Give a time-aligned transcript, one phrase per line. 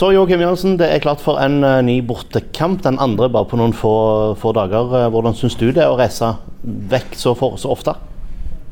[0.00, 2.78] Så Joakim Jørgensen, det er klart for en uh, ny bortekamp.
[2.86, 3.90] Den andre bare på noen få,
[4.40, 4.88] få dager.
[4.94, 6.30] Uh, hvordan syns du det er å reise
[6.64, 7.92] vekk så, for, så ofte?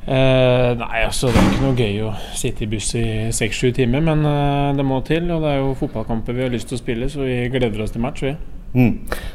[0.09, 3.05] Eh, nei, altså Det er ikke noe gøy å sitte i buss i
[3.37, 5.29] seks-sju timer, men eh, det må til.
[5.35, 7.93] Og det er jo fotballkamper vi har lyst til å spille, så vi gleder oss
[7.93, 8.25] til match.
[8.25, 8.33] vi.
[8.73, 8.95] Mm.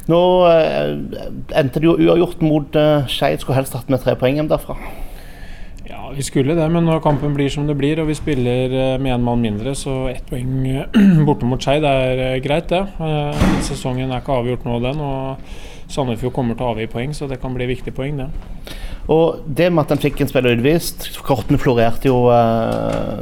[0.10, 0.96] Nå eh,
[1.62, 3.44] endte det jo uavgjort mot eh, Skeid.
[3.44, 4.80] Skulle helst hatt med tre poeng hjem derfra.
[5.84, 9.02] Ja, vi skulle det, men når kampen blir som det blir, og vi spiller uh,
[9.04, 10.63] med én mann mindre, så ett poeng
[11.27, 12.83] borte mot Skeid er uh, greit, det.
[13.68, 15.01] sesongen er ikke avgjort nå, den.
[15.04, 18.29] og Sandefjord kommer til å avgi poeng, så det kan bli viktig poeng, det.
[19.11, 22.21] Og det med at en fikk en spiller utvist Kortene florerte jo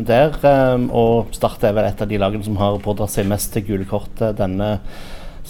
[0.06, 0.36] der.
[0.94, 3.88] Og Start er vel et av de lagene som har pådratt seg mest til gule
[3.90, 4.76] kort denne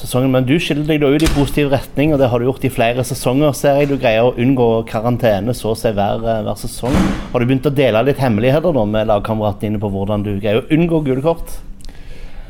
[0.01, 0.33] sesongen.
[0.33, 2.73] Men du skiller deg da ut i positiv retning, og det har du gjort i
[2.73, 3.55] flere sesonger.
[3.57, 3.91] ser jeg.
[3.91, 6.95] Du greier å unngå karantene så å si hver, hver, sesong.
[7.31, 10.63] Har du begynt å dele litt hemmeligheter da med lagkameratene dine på hvordan du greier
[10.63, 11.61] å unngå gule kort?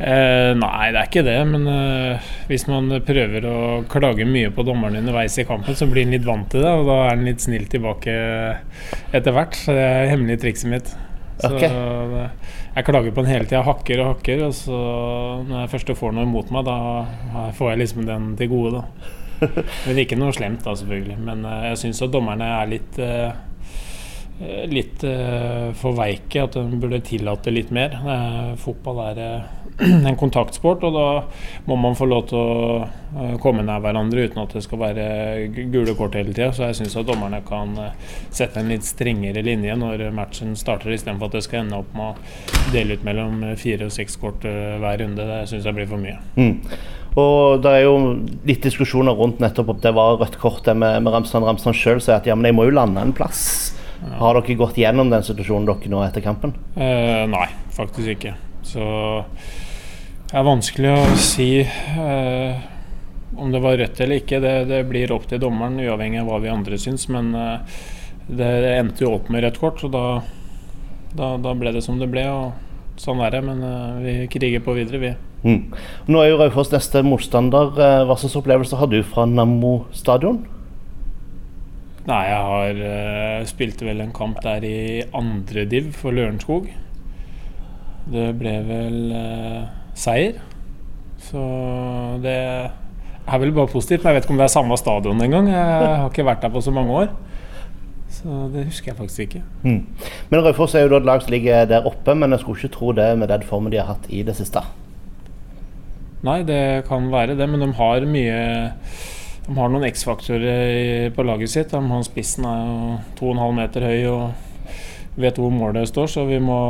[0.02, 1.38] Eh, nei, det er ikke det.
[1.52, 3.60] Men eh, hvis man prøver å
[3.92, 6.90] klage mye på dommeren underveis i kampen, så blir han litt vant til det, og
[6.90, 8.18] da er han litt snill tilbake
[9.14, 9.60] etter hvert.
[9.68, 10.94] Det er hemmelige trikset mitt.
[11.42, 12.28] Så okay.
[12.76, 14.46] Jeg klager på den hele tida, hakker og hakker.
[14.48, 14.82] Og så
[15.48, 19.18] når jeg først får noe imot meg, da får jeg liksom den til gode, da.
[19.88, 21.18] Men ikke noe slemt, da, selvfølgelig.
[21.26, 23.32] Men eh, jeg syns at dommerne er litt uh,
[24.72, 26.46] litt uh, for veike.
[26.48, 27.98] At de burde tillate litt mer.
[28.02, 29.24] Uh, fotball er
[30.08, 31.06] en kontaktsport, og da
[31.66, 35.06] må man få lov til å eh, komme nær hverandre uten at det skal være
[35.74, 36.52] gule kort hele tida.
[36.54, 40.94] Så jeg syns at dommerne kan eh, sette en litt strengere linje når matchen starter,
[40.94, 44.46] istedenfor at det skal ende opp med å dele ut mellom fire og seks kort
[44.48, 45.28] eh, hver runde.
[45.32, 46.20] Det syns jeg blir for mye.
[46.38, 46.56] Mm.
[47.22, 47.96] Og Det er jo
[48.48, 51.48] litt diskusjoner rundt nettopp om det var rødt kort med, med Ramsland.
[51.48, 53.74] Ramsland sjøl sier at ja, men jeg må jo lande en plass.
[54.02, 56.56] Har dere gått gjennom den situasjonen dere nå etter kampen?
[56.76, 58.34] Eh, nei, faktisk ikke.
[58.66, 58.84] Så
[60.32, 62.62] det er vanskelig å si eh,
[63.38, 64.40] om det var rødt eller ikke.
[64.40, 67.08] Det, det, blir opp til dommeren, uavhengig av hva vi andre syns.
[67.14, 67.82] Men eh,
[68.28, 70.06] det, det, endte jo opp med rødt kort, så da,
[71.14, 72.26] da, da, ble det som det ble.
[72.32, 75.14] og Sånn er det, men eh, vi kriger på videre, vi.
[75.42, 75.76] Mm.
[76.12, 77.74] Nå er jo Raufoss neste motstander.
[77.76, 80.44] Eh, hva slags opplevelser har du fra Nammo stadion?
[82.10, 86.70] Nei, jeg har uh, spilte vel en kamp der i andre div for Lørenskog.
[88.12, 90.40] Det ble vel uh, seier.
[91.22, 91.42] Så
[92.24, 94.02] det er vel bare positivt.
[94.02, 95.52] Men jeg vet ikke om det er samme stadion engang.
[95.54, 95.62] Jeg
[96.02, 97.14] har ikke vært der på så mange år.
[98.12, 99.44] Så det husker jeg faktisk ikke.
[99.64, 99.86] Mm.
[100.30, 102.92] Men Raufoss er jo et lag som ligger der oppe, men jeg skulle ikke tro
[102.98, 104.66] det med den formen de har hatt i det siste.
[106.26, 108.42] Nei, det kan være det, men de har mye
[109.48, 111.74] De har noen X-faktorer på laget sitt.
[111.74, 116.62] Han spissen er jo 2,5 meter høy og vet hvor målet står, så vi må,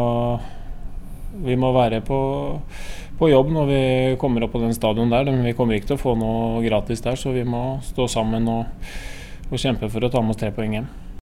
[1.46, 2.22] vi må være på
[3.22, 3.82] på jobb når vi
[4.18, 5.30] kommer opp på den stadion der.
[5.30, 8.50] Men vi kommer ikke til å få noe gratis der, så vi må stå sammen
[8.50, 8.90] og,
[9.52, 10.90] og kjempe for å ta med oss tre poeng hjem.